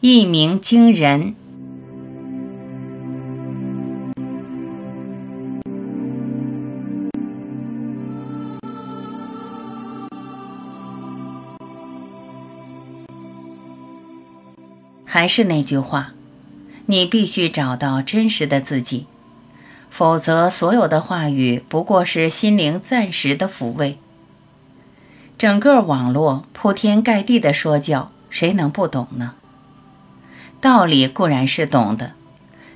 [0.00, 1.34] 一鸣惊人。
[15.04, 16.12] 还是那句话，
[16.86, 19.06] 你必须找到真实的自己，
[19.90, 23.98] 否则所有的话语不过是心灵暂时的抚慰。
[25.36, 29.34] 整个网络铺天盖地的说教，谁能不懂呢？
[30.60, 32.14] 道理固然是懂的，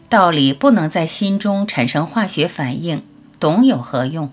[0.08, 3.02] 道理不能在心中产生化学反应，
[3.40, 4.30] 懂有何用？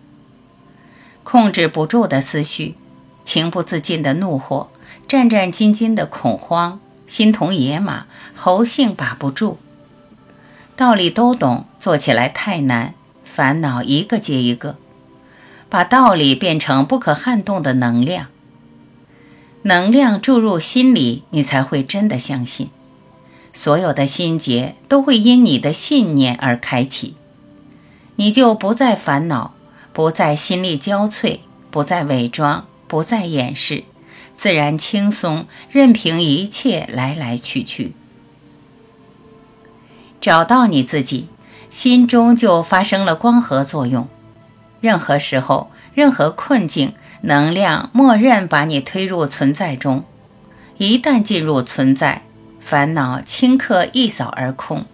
[1.24, 2.76] 控制不住的思绪，
[3.24, 4.70] 情不自禁的怒火，
[5.08, 9.58] 战战兢兢的恐慌，心同野马，猴性把不住。
[10.76, 14.76] 道理都懂，做起来太难，烦恼一个接一个。
[15.70, 18.28] 把道理变成不可撼动的能量，
[19.64, 22.70] 能量注入心里，你才会真的相信。
[23.62, 27.16] 所有的心结都会因你的信念而开启，
[28.16, 29.54] 你就不再烦恼，
[29.92, 33.84] 不再心力交瘁，不再伪装，不再掩饰，
[34.34, 37.92] 自然轻松，任凭一切来来去去。
[40.22, 41.28] 找到你自己，
[41.70, 44.08] 心中就发生了光合作用。
[44.80, 50.06] 任何时候，任何困境，能量默认把你推入存在中。
[50.78, 52.22] 一旦进入存在，
[52.70, 54.86] 烦恼顷刻一扫而空，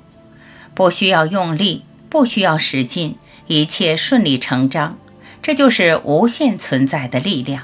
[0.73, 4.97] 不需要用力，不需要使劲，一切顺理成章。
[5.41, 7.63] 这就是无限存在的力量。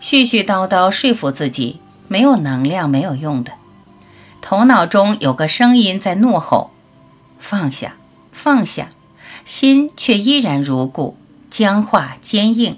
[0.00, 3.52] 絮絮叨叨说服自己，没有能量，没有用的。
[4.40, 6.72] 头脑中有个声音在怒吼
[7.38, 7.94] ：“放下，
[8.32, 8.88] 放下。”
[9.46, 11.16] 心却依然如故，
[11.48, 12.76] 僵化坚硬。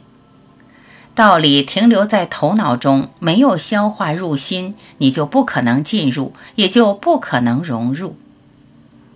[1.14, 8.16] 道理停留在头脑中，没有消化入心，你就不可能进入，也就不可能融入。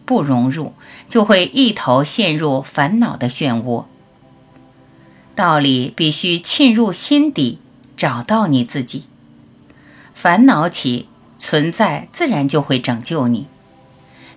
[0.05, 0.75] 不融入，
[1.09, 3.85] 就会一头陷入烦恼的漩涡。
[5.35, 7.59] 道理必须沁入心底，
[7.97, 9.05] 找到你自己。
[10.15, 13.47] 烦恼起，存在自然就会拯救你。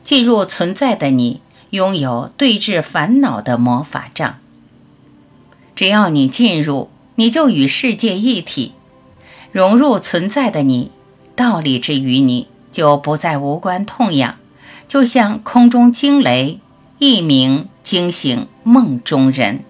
[0.03, 1.41] 进入存在的你。
[1.72, 4.39] 拥有对治烦恼的魔法杖。
[5.73, 6.89] 只要你进入，
[7.21, 8.71] 你就与世界一体，
[9.51, 10.89] 融入存在的你，
[11.35, 14.39] 道理之于你就不再无关痛痒，
[14.87, 16.59] 就像空中惊雷，
[16.97, 19.63] 一鸣惊醒梦中人。